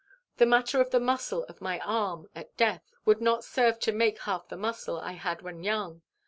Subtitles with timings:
[0.37, 4.17] The matter in the muscle of my arm at death would not serve to make
[4.21, 6.01] half the muscle I had when young.